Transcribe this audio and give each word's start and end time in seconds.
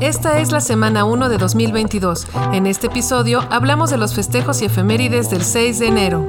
Esta 0.00 0.38
es 0.38 0.50
la 0.50 0.62
semana 0.62 1.04
1 1.04 1.28
de 1.28 1.36
2022. 1.36 2.26
En 2.54 2.66
este 2.66 2.86
episodio 2.86 3.44
hablamos 3.50 3.90
de 3.90 3.98
los 3.98 4.14
festejos 4.14 4.62
y 4.62 4.64
efemérides 4.64 5.28
del 5.28 5.42
6 5.42 5.78
de 5.78 5.86
enero. 5.88 6.26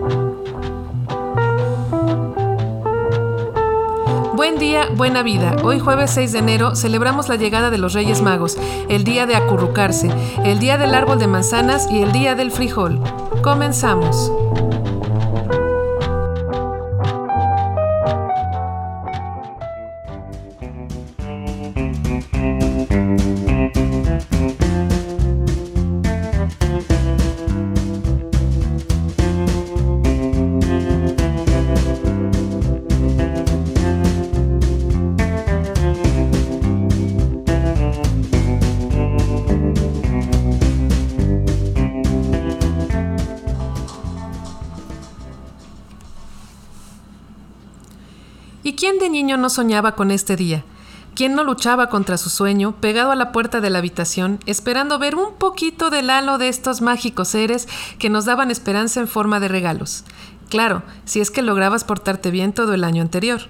Buen 4.35 4.59
día, 4.59 4.89
buena 4.97 5.23
vida. 5.23 5.55
Hoy 5.63 5.79
jueves 5.79 6.11
6 6.11 6.33
de 6.33 6.39
enero 6.39 6.75
celebramos 6.75 7.29
la 7.29 7.37
llegada 7.37 7.69
de 7.69 7.77
los 7.77 7.93
Reyes 7.93 8.21
Magos, 8.21 8.57
el 8.89 9.05
día 9.05 9.25
de 9.25 9.35
acurrucarse, 9.35 10.09
el 10.43 10.59
día 10.59 10.77
del 10.77 10.93
árbol 10.93 11.17
de 11.17 11.27
manzanas 11.27 11.89
y 11.89 12.01
el 12.01 12.11
día 12.11 12.35
del 12.35 12.51
frijol. 12.51 12.99
Comenzamos. 13.41 14.33
¿Y 48.71 48.75
quién 48.75 48.99
de 48.99 49.09
niño 49.09 49.35
no 49.35 49.49
soñaba 49.49 49.95
con 49.95 50.11
este 50.11 50.37
día? 50.37 50.63
¿Quién 51.13 51.35
no 51.35 51.43
luchaba 51.43 51.89
contra 51.89 52.17
su 52.17 52.29
sueño, 52.29 52.73
pegado 52.79 53.11
a 53.11 53.17
la 53.17 53.33
puerta 53.33 53.59
de 53.59 53.69
la 53.69 53.79
habitación, 53.79 54.39
esperando 54.45 54.97
ver 54.97 55.15
un 55.15 55.33
poquito 55.33 55.89
del 55.89 56.09
halo 56.09 56.37
de 56.37 56.47
estos 56.47 56.79
mágicos 56.79 57.27
seres 57.27 57.67
que 57.99 58.09
nos 58.09 58.23
daban 58.23 58.49
esperanza 58.49 59.01
en 59.01 59.09
forma 59.09 59.41
de 59.41 59.49
regalos? 59.49 60.05
Claro, 60.47 60.83
si 61.03 61.19
es 61.19 61.31
que 61.31 61.41
lograbas 61.41 61.83
portarte 61.83 62.31
bien 62.31 62.53
todo 62.53 62.73
el 62.73 62.85
año 62.85 63.01
anterior. 63.01 63.41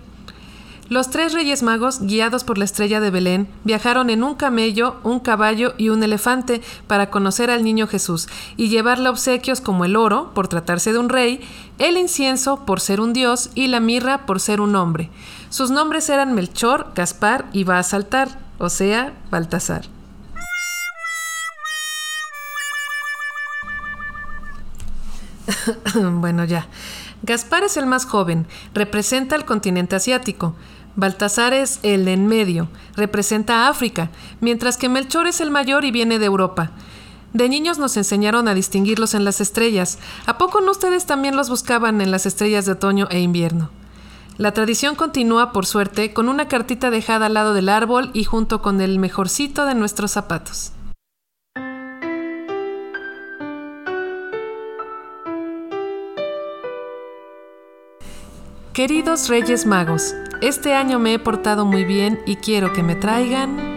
Los 0.91 1.09
tres 1.09 1.31
reyes 1.31 1.63
magos, 1.63 2.01
guiados 2.01 2.43
por 2.43 2.57
la 2.57 2.65
estrella 2.65 2.99
de 2.99 3.11
Belén, 3.11 3.47
viajaron 3.63 4.09
en 4.09 4.23
un 4.23 4.35
camello, 4.35 4.97
un 5.03 5.21
caballo 5.21 5.73
y 5.77 5.87
un 5.87 6.03
elefante 6.03 6.61
para 6.85 7.09
conocer 7.09 7.49
al 7.49 7.63
niño 7.63 7.87
Jesús 7.87 8.27
y 8.57 8.67
llevarle 8.67 9.07
obsequios 9.07 9.61
como 9.61 9.85
el 9.85 9.95
oro, 9.95 10.33
por 10.33 10.49
tratarse 10.49 10.91
de 10.91 10.99
un 10.99 11.07
rey, 11.07 11.39
el 11.79 11.95
incienso, 11.95 12.65
por 12.65 12.81
ser 12.81 12.99
un 12.99 13.13
dios, 13.13 13.51
y 13.55 13.67
la 13.67 13.79
mirra, 13.79 14.25
por 14.25 14.41
ser 14.41 14.59
un 14.59 14.75
hombre. 14.75 15.09
Sus 15.49 15.71
nombres 15.71 16.09
eran 16.09 16.33
Melchor, 16.33 16.91
Gaspar 16.93 17.45
y 17.53 17.63
Baasaltar, 17.63 18.27
o 18.57 18.67
sea, 18.67 19.13
Baltasar. 19.29 19.85
bueno, 25.95 26.43
ya. 26.43 26.67
Gaspar 27.23 27.63
es 27.63 27.77
el 27.77 27.85
más 27.85 28.05
joven, 28.05 28.47
representa 28.73 29.35
el 29.35 29.45
continente 29.45 29.95
asiático. 29.95 30.55
Baltasar 30.95 31.53
es 31.53 31.79
el 31.83 32.07
en 32.07 32.27
medio, 32.27 32.67
representa 32.95 33.67
África, 33.67 34.09
mientras 34.39 34.77
que 34.77 34.89
Melchor 34.89 35.27
es 35.27 35.39
el 35.39 35.51
mayor 35.51 35.85
y 35.85 35.91
viene 35.91 36.19
de 36.19 36.25
Europa. 36.25 36.71
De 37.33 37.47
niños 37.47 37.77
nos 37.77 37.95
enseñaron 37.95 38.47
a 38.47 38.53
distinguirlos 38.53 39.13
en 39.13 39.23
las 39.23 39.39
estrellas. 39.39 39.99
¿A 40.25 40.37
poco 40.37 40.59
no 40.61 40.71
ustedes 40.71 41.05
también 41.05 41.35
los 41.35 41.49
buscaban 41.49 42.01
en 42.01 42.11
las 42.11 42.25
estrellas 42.25 42.65
de 42.65 42.73
otoño 42.73 43.07
e 43.09 43.19
invierno? 43.19 43.69
La 44.37 44.53
tradición 44.53 44.95
continúa, 44.95 45.51
por 45.51 45.65
suerte, 45.65 46.13
con 46.13 46.27
una 46.27 46.47
cartita 46.47 46.89
dejada 46.89 47.27
al 47.27 47.35
lado 47.35 47.53
del 47.53 47.69
árbol 47.69 48.09
y 48.13 48.23
junto 48.23 48.61
con 48.61 48.81
el 48.81 48.97
mejorcito 48.97 49.65
de 49.65 49.75
nuestros 49.75 50.11
zapatos. 50.11 50.71
Queridos 58.73 59.27
Reyes 59.27 59.65
Magos, 59.65 60.15
este 60.41 60.73
año 60.73 60.97
me 60.97 61.13
he 61.13 61.19
portado 61.19 61.65
muy 61.65 61.83
bien 61.83 62.21
y 62.25 62.37
quiero 62.37 62.71
que 62.71 62.83
me 62.83 62.95
traigan... 62.95 63.69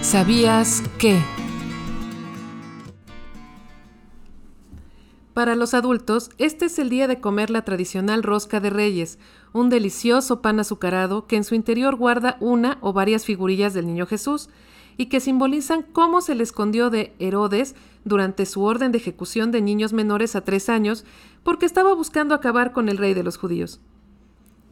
¿Sabías 0.00 0.84
que? 0.96 1.20
Para 5.34 5.56
los 5.56 5.74
adultos, 5.74 6.30
este 6.38 6.66
es 6.66 6.78
el 6.78 6.88
día 6.88 7.08
de 7.08 7.20
comer 7.20 7.50
la 7.50 7.62
tradicional 7.62 8.22
rosca 8.22 8.60
de 8.60 8.70
reyes, 8.70 9.18
un 9.52 9.68
delicioso 9.68 10.40
pan 10.40 10.60
azucarado 10.60 11.26
que 11.26 11.34
en 11.34 11.42
su 11.42 11.56
interior 11.56 11.96
guarda 11.96 12.36
una 12.38 12.78
o 12.82 12.92
varias 12.92 13.24
figurillas 13.24 13.74
del 13.74 13.86
niño 13.86 14.06
Jesús, 14.06 14.48
y 14.96 15.06
que 15.06 15.18
simbolizan 15.18 15.82
cómo 15.82 16.20
se 16.20 16.36
le 16.36 16.44
escondió 16.44 16.88
de 16.88 17.16
Herodes 17.18 17.74
durante 18.04 18.46
su 18.46 18.62
orden 18.62 18.92
de 18.92 18.98
ejecución 18.98 19.50
de 19.50 19.60
niños 19.60 19.92
menores 19.92 20.36
a 20.36 20.44
tres 20.44 20.68
años, 20.68 21.04
porque 21.42 21.66
estaba 21.66 21.94
buscando 21.94 22.36
acabar 22.36 22.72
con 22.72 22.88
el 22.88 22.96
rey 22.96 23.12
de 23.12 23.24
los 23.24 23.36
judíos. 23.36 23.80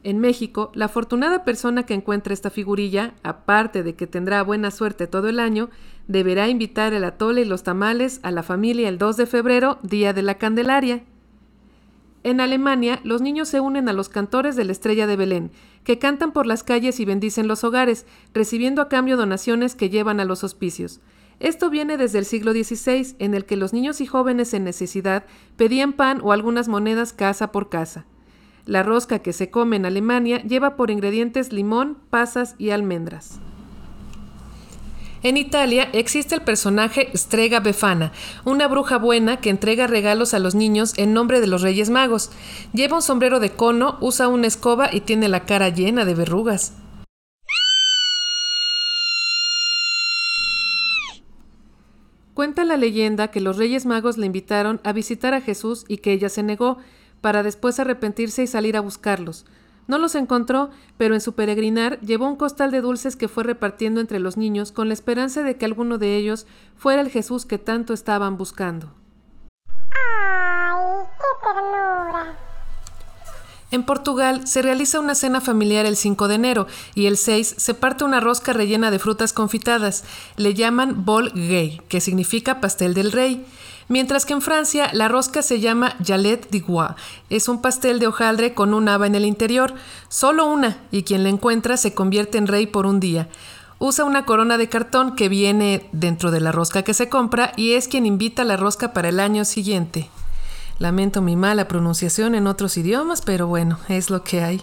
En 0.04 0.18
México, 0.18 0.72
la 0.74 0.86
afortunada 0.86 1.44
persona 1.44 1.84
que 1.84 1.94
encuentre 1.94 2.34
esta 2.34 2.50
figurilla, 2.50 3.14
aparte 3.22 3.84
de 3.84 3.94
que 3.94 4.08
tendrá 4.08 4.42
buena 4.42 4.72
suerte 4.72 5.06
todo 5.06 5.28
el 5.28 5.38
año, 5.38 5.70
deberá 6.08 6.48
invitar 6.48 6.92
el 6.92 7.04
atole 7.04 7.42
y 7.42 7.44
los 7.44 7.62
tamales 7.62 8.18
a 8.24 8.32
la 8.32 8.42
familia 8.42 8.88
el 8.88 8.98
2 8.98 9.16
de 9.16 9.26
febrero, 9.26 9.78
día 9.82 10.12
de 10.12 10.22
la 10.22 10.38
Candelaria. 10.38 11.04
En 12.24 12.40
Alemania, 12.40 13.00
los 13.04 13.20
niños 13.20 13.48
se 13.48 13.60
unen 13.60 13.88
a 13.88 13.92
los 13.92 14.08
cantores 14.08 14.56
de 14.56 14.64
la 14.64 14.72
Estrella 14.72 15.06
de 15.06 15.16
Belén, 15.16 15.52
que 15.84 16.00
cantan 16.00 16.32
por 16.32 16.46
las 16.46 16.64
calles 16.64 16.98
y 16.98 17.04
bendicen 17.04 17.46
los 17.46 17.62
hogares, 17.62 18.04
recibiendo 18.34 18.82
a 18.82 18.88
cambio 18.88 19.16
donaciones 19.16 19.76
que 19.76 19.90
llevan 19.90 20.18
a 20.18 20.24
los 20.24 20.42
hospicios. 20.42 21.00
Esto 21.38 21.70
viene 21.70 21.96
desde 21.96 22.18
el 22.18 22.24
siglo 22.24 22.52
XVI, 22.52 23.16
en 23.20 23.34
el 23.34 23.44
que 23.44 23.56
los 23.56 23.72
niños 23.72 24.00
y 24.00 24.06
jóvenes 24.06 24.52
en 24.54 24.64
necesidad 24.64 25.24
pedían 25.56 25.92
pan 25.92 26.20
o 26.22 26.32
algunas 26.32 26.68
monedas 26.68 27.12
casa 27.12 27.50
por 27.50 27.68
casa. 27.68 28.06
La 28.66 28.82
rosca 28.82 29.18
que 29.18 29.32
se 29.32 29.50
come 29.50 29.76
en 29.76 29.86
Alemania 29.86 30.42
lleva 30.42 30.76
por 30.76 30.90
ingredientes 30.90 31.52
limón, 31.52 31.98
pasas 32.10 32.54
y 32.58 32.70
almendras. 32.70 33.40
En 35.24 35.36
Italia 35.36 35.88
existe 35.92 36.34
el 36.34 36.42
personaje 36.42 37.10
Strega 37.14 37.60
Befana, 37.60 38.12
una 38.44 38.66
bruja 38.66 38.98
buena 38.98 39.36
que 39.36 39.50
entrega 39.50 39.86
regalos 39.86 40.34
a 40.34 40.40
los 40.40 40.56
niños 40.56 40.94
en 40.96 41.12
nombre 41.12 41.40
de 41.40 41.46
los 41.46 41.62
Reyes 41.62 41.90
Magos. 41.90 42.30
Lleva 42.72 42.96
un 42.96 43.02
sombrero 43.02 43.38
de 43.38 43.50
cono, 43.50 43.98
usa 44.00 44.26
una 44.26 44.48
escoba 44.48 44.92
y 44.92 45.00
tiene 45.00 45.28
la 45.28 45.44
cara 45.44 45.68
llena 45.68 46.04
de 46.04 46.14
verrugas. 46.14 46.74
Cuenta 52.34 52.64
la 52.64 52.76
leyenda 52.76 53.28
que 53.28 53.40
los 53.40 53.58
Reyes 53.58 53.86
Magos 53.86 54.18
le 54.18 54.26
invitaron 54.26 54.80
a 54.82 54.92
visitar 54.92 55.34
a 55.34 55.40
Jesús 55.40 55.84
y 55.86 55.98
que 55.98 56.12
ella 56.12 56.30
se 56.30 56.42
negó, 56.42 56.78
para 57.22 57.42
después 57.42 57.80
arrepentirse 57.80 58.42
y 58.42 58.46
salir 58.46 58.76
a 58.76 58.80
buscarlos. 58.80 59.46
No 59.88 59.98
los 59.98 60.14
encontró, 60.14 60.70
pero 60.96 61.14
en 61.14 61.20
su 61.20 61.34
peregrinar 61.34 61.98
llevó 62.00 62.28
un 62.28 62.36
costal 62.36 62.70
de 62.70 62.82
dulces 62.82 63.16
que 63.16 63.28
fue 63.28 63.44
repartiendo 63.44 64.00
entre 64.00 64.20
los 64.20 64.36
niños 64.36 64.70
con 64.70 64.88
la 64.88 64.94
esperanza 64.94 65.42
de 65.42 65.56
que 65.56 65.64
alguno 65.64 65.98
de 65.98 66.16
ellos 66.16 66.46
fuera 66.76 67.00
el 67.00 67.08
Jesús 67.08 67.46
que 67.46 67.58
tanto 67.58 67.94
estaban 67.94 68.36
buscando. 68.36 68.92
¡Ay, 69.90 71.06
qué 71.18 71.46
ternura! 71.46 72.36
En 73.72 73.84
Portugal 73.84 74.46
se 74.46 74.60
realiza 74.60 75.00
una 75.00 75.14
cena 75.14 75.40
familiar 75.40 75.86
el 75.86 75.96
5 75.96 76.28
de 76.28 76.34
enero 76.34 76.66
y 76.94 77.06
el 77.06 77.16
6 77.16 77.54
se 77.56 77.72
parte 77.72 78.04
una 78.04 78.20
rosca 78.20 78.52
rellena 78.52 78.90
de 78.90 78.98
frutas 78.98 79.32
confitadas. 79.32 80.04
Le 80.36 80.52
llaman 80.52 81.06
bol 81.06 81.32
gay, 81.34 81.80
que 81.88 82.02
significa 82.02 82.60
pastel 82.60 82.92
del 82.92 83.10
rey. 83.12 83.46
Mientras 83.92 84.24
que 84.24 84.32
en 84.32 84.40
Francia 84.40 84.88
la 84.94 85.08
rosca 85.08 85.42
se 85.42 85.60
llama 85.60 85.96
Galette 85.98 86.48
d'Igois. 86.50 86.92
Es 87.28 87.46
un 87.46 87.60
pastel 87.60 87.98
de 87.98 88.06
hojaldre 88.06 88.54
con 88.54 88.72
un 88.72 88.88
haba 88.88 89.06
en 89.06 89.14
el 89.14 89.26
interior, 89.26 89.74
solo 90.08 90.46
una, 90.46 90.78
y 90.90 91.02
quien 91.02 91.22
la 91.22 91.28
encuentra 91.28 91.76
se 91.76 91.92
convierte 91.92 92.38
en 92.38 92.46
rey 92.46 92.66
por 92.66 92.86
un 92.86 93.00
día. 93.00 93.28
Usa 93.78 94.06
una 94.06 94.24
corona 94.24 94.56
de 94.56 94.70
cartón 94.70 95.14
que 95.14 95.28
viene 95.28 95.90
dentro 95.92 96.30
de 96.30 96.40
la 96.40 96.52
rosca 96.52 96.80
que 96.80 96.94
se 96.94 97.10
compra 97.10 97.52
y 97.54 97.72
es 97.72 97.86
quien 97.86 98.06
invita 98.06 98.44
la 98.44 98.56
rosca 98.56 98.94
para 98.94 99.10
el 99.10 99.20
año 99.20 99.44
siguiente. 99.44 100.08
Lamento 100.78 101.20
mi 101.20 101.36
mala 101.36 101.68
pronunciación 101.68 102.34
en 102.34 102.46
otros 102.46 102.78
idiomas, 102.78 103.20
pero 103.20 103.46
bueno, 103.46 103.78
es 103.90 104.08
lo 104.08 104.24
que 104.24 104.42
hay. 104.42 104.62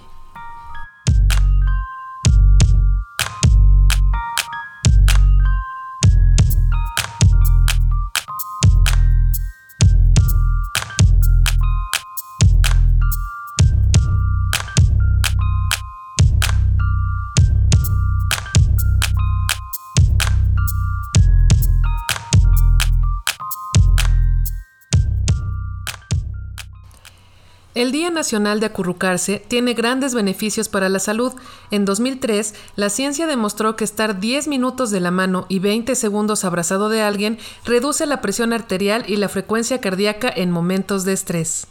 El 27.75 27.91
Día 27.91 28.09
Nacional 28.09 28.59
de 28.59 28.65
Acurrucarse 28.65 29.43
tiene 29.47 29.75
grandes 29.75 30.15
beneficios 30.15 30.69
para 30.69 30.89
la 30.89 30.97
salud. 30.97 31.33
En 31.69 31.85
2003, 31.85 32.55
la 32.75 32.89
ciencia 32.89 33.27
demostró 33.27 33.75
que 33.75 33.83
estar 33.83 34.19
10 34.19 34.47
minutos 34.47 34.89
de 34.89 34.99
la 34.99 35.11
mano 35.11 35.45
y 35.49 35.59
20 35.59 35.93
segundos 35.93 36.45
abrazado 36.45 36.89
de 36.89 37.03
alguien 37.03 37.37
reduce 37.65 38.07
la 38.07 38.21
presión 38.21 38.53
arterial 38.53 39.03
y 39.07 39.17
la 39.17 39.29
frecuencia 39.29 39.79
cardíaca 39.79 40.33
en 40.35 40.49
momentos 40.49 41.05
de 41.05 41.13
estrés. 41.13 41.67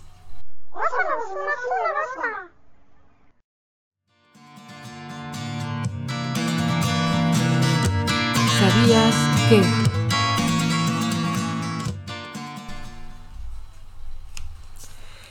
¿Sabías 8.61 9.15
que? 9.49 9.88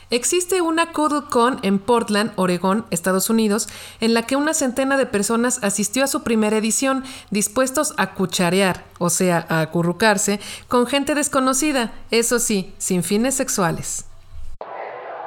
Existe 0.09 0.61
una 0.61 0.93
CuddleCon 0.93 1.59
en 1.63 1.79
Portland, 1.79 2.31
Oregón, 2.37 2.85
Estados 2.91 3.29
Unidos, 3.29 3.67
en 3.99 4.13
la 4.13 4.21
que 4.23 4.37
una 4.37 4.53
centena 4.53 4.95
de 4.95 5.05
personas 5.05 5.59
asistió 5.63 6.05
a 6.05 6.07
su 6.07 6.23
primera 6.23 6.55
edición, 6.55 7.03
dispuestos 7.29 7.93
a 7.97 8.13
cucharear, 8.13 8.85
o 8.99 9.09
sea, 9.09 9.45
a 9.49 9.59
acurrucarse, 9.59 10.39
con 10.69 10.87
gente 10.87 11.13
desconocida, 11.13 11.91
eso 12.09 12.39
sí, 12.39 12.73
sin 12.77 13.03
fines 13.03 13.35
sexuales. 13.35 14.05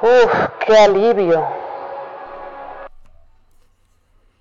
¡Uf, 0.01 0.31
qué 0.65 0.75
alivio! 0.75 1.45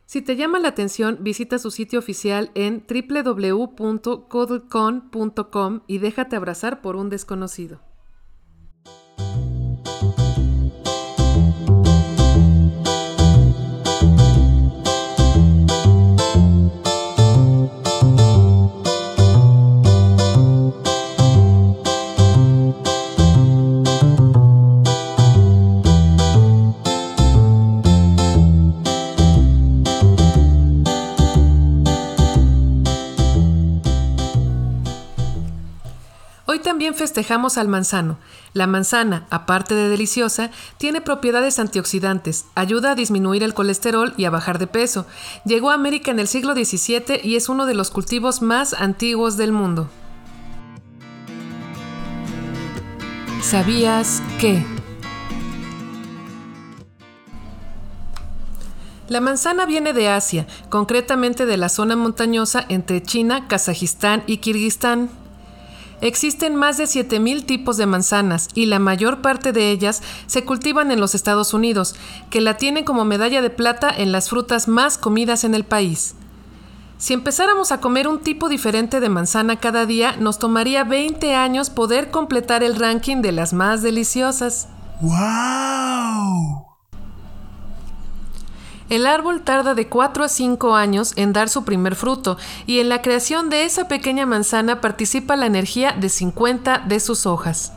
Si 0.06 0.22
te 0.22 0.36
llama 0.36 0.58
la 0.58 0.68
atención, 0.68 1.18
visita 1.20 1.58
su 1.58 1.70
sitio 1.70 1.98
oficial 1.98 2.50
en 2.54 2.82
www.cuddlecon.com 2.88 5.80
y 5.86 5.98
déjate 5.98 6.34
abrazar 6.34 6.80
por 6.80 6.96
un 6.96 7.10
desconocido. 7.10 7.89
Festejamos 37.00 37.56
al 37.56 37.66
manzano. 37.66 38.18
La 38.52 38.66
manzana, 38.66 39.26
aparte 39.30 39.74
de 39.74 39.88
deliciosa, 39.88 40.50
tiene 40.76 41.00
propiedades 41.00 41.58
antioxidantes, 41.58 42.44
ayuda 42.54 42.90
a 42.90 42.94
disminuir 42.94 43.42
el 43.42 43.54
colesterol 43.54 44.12
y 44.18 44.26
a 44.26 44.30
bajar 44.30 44.58
de 44.58 44.66
peso. 44.66 45.06
Llegó 45.46 45.70
a 45.70 45.74
América 45.74 46.10
en 46.10 46.18
el 46.18 46.28
siglo 46.28 46.52
XVII 46.52 47.22
y 47.24 47.36
es 47.36 47.48
uno 47.48 47.64
de 47.64 47.72
los 47.72 47.90
cultivos 47.90 48.42
más 48.42 48.74
antiguos 48.74 49.38
del 49.38 49.50
mundo. 49.50 49.88
¿Sabías 53.40 54.22
que? 54.38 54.62
La 59.08 59.22
manzana 59.22 59.64
viene 59.64 59.94
de 59.94 60.08
Asia, 60.08 60.46
concretamente 60.68 61.46
de 61.46 61.56
la 61.56 61.70
zona 61.70 61.96
montañosa 61.96 62.66
entre 62.68 63.02
China, 63.02 63.48
Kazajistán 63.48 64.22
y 64.26 64.36
Kirguistán. 64.36 65.19
Existen 66.00 66.56
más 66.56 66.78
de 66.78 66.84
7.000 66.84 67.44
tipos 67.44 67.76
de 67.76 67.86
manzanas 67.86 68.48
y 68.54 68.66
la 68.66 68.78
mayor 68.78 69.20
parte 69.20 69.52
de 69.52 69.70
ellas 69.70 70.02
se 70.26 70.44
cultivan 70.44 70.90
en 70.90 71.00
los 71.00 71.14
Estados 71.14 71.52
Unidos, 71.52 71.94
que 72.30 72.40
la 72.40 72.56
tienen 72.56 72.84
como 72.84 73.04
medalla 73.04 73.42
de 73.42 73.50
plata 73.50 73.90
en 73.94 74.12
las 74.12 74.30
frutas 74.30 74.68
más 74.68 74.96
comidas 74.96 75.44
en 75.44 75.54
el 75.54 75.64
país. 75.64 76.14
Si 76.98 77.14
empezáramos 77.14 77.72
a 77.72 77.80
comer 77.80 78.08
un 78.08 78.20
tipo 78.20 78.48
diferente 78.48 79.00
de 79.00 79.08
manzana 79.08 79.56
cada 79.56 79.86
día, 79.86 80.16
nos 80.18 80.38
tomaría 80.38 80.84
20 80.84 81.34
años 81.34 81.70
poder 81.70 82.10
completar 82.10 82.62
el 82.62 82.76
ranking 82.76 83.22
de 83.22 83.32
las 83.32 83.52
más 83.54 83.82
deliciosas. 83.82 84.68
¡Wow! 85.00 86.69
El 88.90 89.06
árbol 89.06 89.42
tarda 89.42 89.74
de 89.74 89.88
4 89.88 90.24
a 90.24 90.28
5 90.28 90.74
años 90.74 91.12
en 91.14 91.32
dar 91.32 91.48
su 91.48 91.64
primer 91.64 91.94
fruto 91.94 92.36
y 92.66 92.80
en 92.80 92.88
la 92.88 93.02
creación 93.02 93.48
de 93.48 93.64
esa 93.64 93.86
pequeña 93.86 94.26
manzana 94.26 94.80
participa 94.80 95.36
la 95.36 95.46
energía 95.46 95.92
de 95.92 96.08
50 96.08 96.80
de 96.88 96.98
sus 96.98 97.24
hojas. 97.24 97.72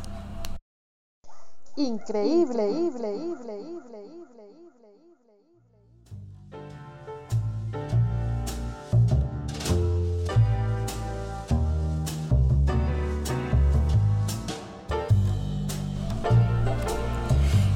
Increíble, 1.76 2.68
increíble, 2.68 3.60
increíble. 3.62 4.23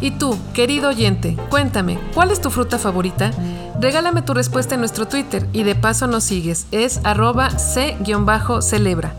Y 0.07 0.11
tú, 0.11 0.37
querido 0.53 0.87
oyente, 0.87 1.35
cuéntame, 1.49 1.99
¿cuál 2.13 2.31
es 2.31 2.39
tu 2.39 2.49
fruta 2.49 2.79
favorita? 2.79 3.31
Regálame 3.81 4.21
tu 4.21 4.33
respuesta 4.33 4.75
en 4.75 4.79
nuestro 4.79 5.05
Twitter 5.05 5.45
y 5.51 5.63
de 5.63 5.75
paso 5.75 6.07
nos 6.07 6.23
sigues, 6.23 6.65
es 6.71 7.01
arroba 7.03 7.49
c-celebra. 7.49 9.13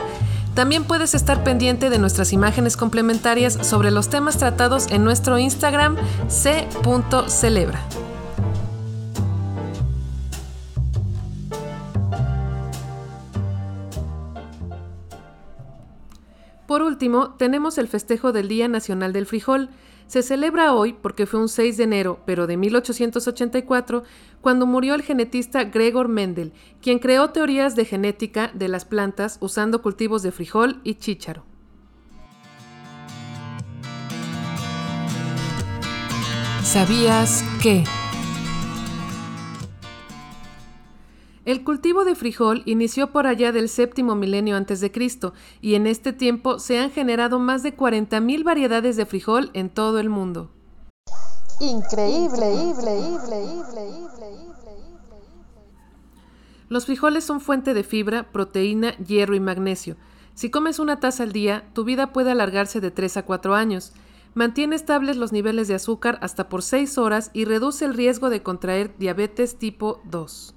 También 0.54 0.84
puedes 0.84 1.14
estar 1.14 1.44
pendiente 1.44 1.90
de 1.90 1.98
nuestras 1.98 2.32
imágenes 2.32 2.78
complementarias 2.78 3.58
sobre 3.60 3.90
los 3.90 4.08
temas 4.08 4.38
tratados 4.38 4.86
en 4.90 5.04
nuestro 5.04 5.38
Instagram 5.38 5.98
c.celebra. 6.28 7.82
Por 16.66 16.80
último, 16.80 17.34
tenemos 17.34 17.76
el 17.76 17.88
festejo 17.88 18.32
del 18.32 18.48
Día 18.48 18.68
Nacional 18.68 19.12
del 19.12 19.26
Frijol, 19.26 19.68
se 20.08 20.22
celebra 20.22 20.74
hoy 20.74 20.94
porque 20.94 21.26
fue 21.26 21.38
un 21.38 21.48
6 21.48 21.76
de 21.76 21.84
enero, 21.84 22.20
pero 22.26 22.46
de 22.46 22.56
1884, 22.56 24.02
cuando 24.40 24.66
murió 24.66 24.94
el 24.94 25.02
genetista 25.02 25.64
Gregor 25.64 26.08
Mendel, 26.08 26.52
quien 26.80 26.98
creó 26.98 27.30
teorías 27.30 27.76
de 27.76 27.84
genética 27.84 28.50
de 28.54 28.68
las 28.68 28.84
plantas 28.84 29.36
usando 29.40 29.82
cultivos 29.82 30.22
de 30.22 30.32
frijol 30.32 30.80
y 30.82 30.94
chícharo. 30.94 31.44
¿Sabías 36.62 37.44
que? 37.62 37.84
El 41.48 41.64
cultivo 41.64 42.04
de 42.04 42.14
frijol 42.14 42.62
inició 42.66 43.10
por 43.10 43.26
allá 43.26 43.52
del 43.52 43.70
séptimo 43.70 44.14
milenio 44.14 44.54
antes 44.54 44.82
de 44.82 44.92
Cristo 44.92 45.32
y 45.62 45.76
en 45.76 45.86
este 45.86 46.12
tiempo 46.12 46.58
se 46.58 46.78
han 46.78 46.90
generado 46.90 47.38
más 47.38 47.62
de 47.62 47.74
40.000 47.74 48.44
variedades 48.44 48.96
de 48.98 49.06
frijol 49.06 49.48
en 49.54 49.70
todo 49.70 49.98
el 49.98 50.10
mundo. 50.10 50.50
Increíble, 51.58 52.52
increíble, 52.52 53.48
increíble, 53.48 54.26
Los 56.68 56.84
frijoles 56.84 57.24
son 57.24 57.40
fuente 57.40 57.72
de 57.72 57.82
fibra, 57.82 58.30
proteína, 58.30 58.94
hierro 58.98 59.34
y 59.34 59.40
magnesio. 59.40 59.96
Si 60.34 60.50
comes 60.50 60.78
una 60.78 61.00
taza 61.00 61.22
al 61.22 61.32
día, 61.32 61.70
tu 61.72 61.84
vida 61.84 62.12
puede 62.12 62.30
alargarse 62.30 62.82
de 62.82 62.90
3 62.90 63.16
a 63.16 63.22
4 63.24 63.54
años. 63.54 63.94
Mantiene 64.34 64.76
estables 64.76 65.16
los 65.16 65.32
niveles 65.32 65.66
de 65.66 65.76
azúcar 65.76 66.18
hasta 66.20 66.50
por 66.50 66.62
6 66.62 66.98
horas 66.98 67.30
y 67.32 67.46
reduce 67.46 67.86
el 67.86 67.94
riesgo 67.94 68.28
de 68.28 68.42
contraer 68.42 68.94
diabetes 68.98 69.56
tipo 69.56 70.02
2. 70.04 70.56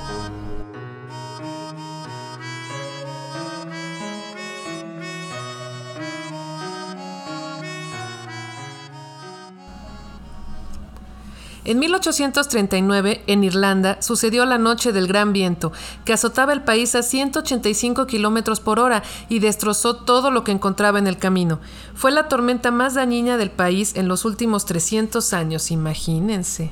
En 11.63 11.77
1839, 11.77 13.21
en 13.27 13.43
Irlanda, 13.43 14.01
sucedió 14.01 14.45
la 14.45 14.57
Noche 14.57 14.91
del 14.91 15.05
Gran 15.07 15.31
Viento, 15.31 15.71
que 16.05 16.13
azotaba 16.13 16.53
el 16.53 16.63
país 16.63 16.95
a 16.95 17.03
185 17.03 18.07
kilómetros 18.07 18.59
por 18.59 18.79
hora 18.79 19.03
y 19.29 19.37
destrozó 19.39 19.97
todo 19.97 20.31
lo 20.31 20.43
que 20.43 20.51
encontraba 20.51 20.97
en 20.97 21.05
el 21.05 21.17
camino. 21.17 21.59
Fue 21.93 22.09
la 22.09 22.27
tormenta 22.27 22.71
más 22.71 22.95
dañina 22.95 23.37
del 23.37 23.51
país 23.51 23.95
en 23.95 24.07
los 24.07 24.25
últimos 24.25 24.65
300 24.65 25.33
años, 25.33 25.69
imagínense. 25.69 26.71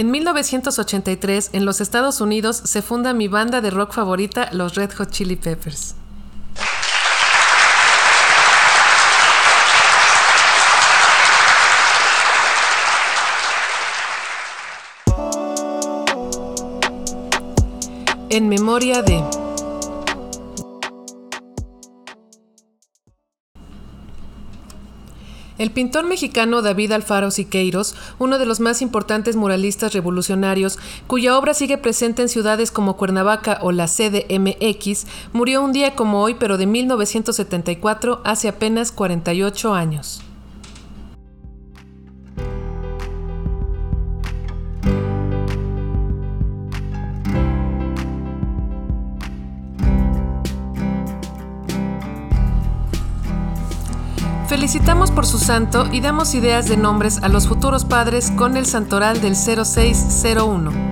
En 0.00 0.10
1983, 0.32 1.50
en 1.54 1.64
los 1.64 1.80
Estados 1.80 2.20
Unidos, 2.20 2.62
se 2.64 2.82
funda 2.82 3.12
mi 3.12 3.26
banda 3.26 3.60
de 3.60 3.70
rock 3.70 3.92
favorita, 3.92 4.48
los 4.52 4.76
Red 4.76 4.92
Hot 4.92 5.10
Chili 5.10 5.34
Peppers. 5.34 5.96
En 18.28 18.48
memoria 18.48 19.02
de... 19.02 19.49
El 25.60 25.72
pintor 25.72 26.06
mexicano 26.06 26.62
David 26.62 26.92
Alfaro 26.92 27.30
Siqueiros, 27.30 27.94
uno 28.18 28.38
de 28.38 28.46
los 28.46 28.60
más 28.60 28.80
importantes 28.80 29.36
muralistas 29.36 29.92
revolucionarios, 29.92 30.78
cuya 31.06 31.36
obra 31.36 31.52
sigue 31.52 31.76
presente 31.76 32.22
en 32.22 32.30
ciudades 32.30 32.70
como 32.70 32.96
Cuernavaca 32.96 33.58
o 33.60 33.70
la 33.70 33.86
CDMX, 33.86 35.06
murió 35.34 35.62
un 35.62 35.74
día 35.74 35.94
como 35.94 36.22
hoy, 36.22 36.36
pero 36.40 36.56
de 36.56 36.64
1974, 36.64 38.22
hace 38.24 38.48
apenas 38.48 38.90
48 38.90 39.74
años. 39.74 40.22
Por 55.14 55.26
su 55.26 55.38
santo 55.38 55.86
y 55.92 56.00
damos 56.00 56.34
ideas 56.34 56.68
de 56.68 56.76
nombres 56.76 57.22
a 57.22 57.28
los 57.28 57.48
futuros 57.48 57.84
padres 57.84 58.30
con 58.30 58.56
el 58.56 58.66
santoral 58.66 59.20
del 59.20 59.34
0601. 59.34 60.89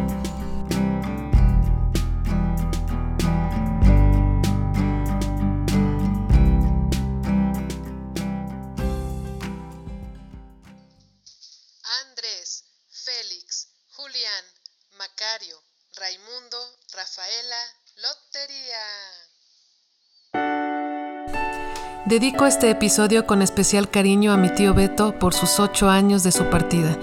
Dedico 22.08 22.46
este 22.46 22.70
episodio 22.70 23.26
con 23.26 23.42
especial 23.42 23.90
cariño 23.90 24.32
a 24.32 24.38
mi 24.38 24.48
tío 24.48 24.72
Beto 24.72 25.18
por 25.18 25.34
sus 25.34 25.60
ocho 25.60 25.90
años 25.90 26.22
de 26.22 26.32
su 26.32 26.46
partida. 26.46 26.96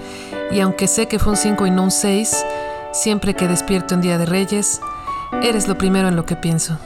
Y 0.50 0.58
aunque 0.58 0.88
sé 0.88 1.06
que 1.06 1.20
fue 1.20 1.34
un 1.34 1.36
5 1.36 1.64
y 1.68 1.70
no 1.70 1.84
un 1.84 1.90
6, 1.92 2.44
siempre 2.92 3.34
que 3.34 3.46
despierto 3.46 3.94
un 3.94 4.00
día 4.00 4.18
de 4.18 4.26
Reyes, 4.26 4.80
eres 5.44 5.68
lo 5.68 5.78
primero 5.78 6.08
en 6.08 6.16
lo 6.16 6.26
que 6.26 6.34
pienso. 6.34 6.76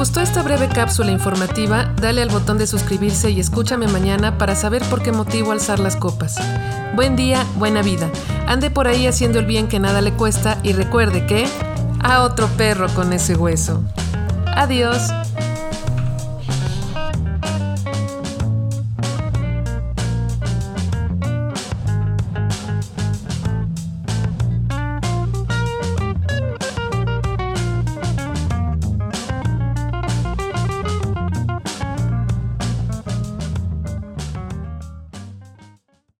Gustó 0.00 0.22
esta 0.22 0.42
breve 0.42 0.66
cápsula 0.66 1.10
informativa, 1.10 1.92
dale 2.00 2.22
al 2.22 2.30
botón 2.30 2.56
de 2.56 2.66
suscribirse 2.66 3.32
y 3.32 3.38
escúchame 3.38 3.86
mañana 3.86 4.38
para 4.38 4.56
saber 4.56 4.82
por 4.84 5.02
qué 5.02 5.12
motivo 5.12 5.52
alzar 5.52 5.78
las 5.78 5.94
copas. 5.94 6.38
Buen 6.94 7.16
día, 7.16 7.44
buena 7.56 7.82
vida. 7.82 8.10
Ande 8.46 8.70
por 8.70 8.88
ahí 8.88 9.06
haciendo 9.06 9.38
el 9.38 9.44
bien 9.44 9.68
que 9.68 9.78
nada 9.78 10.00
le 10.00 10.14
cuesta 10.14 10.56
y 10.62 10.72
recuerde 10.72 11.26
que 11.26 11.46
a 12.02 12.22
otro 12.22 12.48
perro 12.56 12.88
con 12.94 13.12
ese 13.12 13.36
hueso. 13.36 13.82
Adiós. 14.46 15.12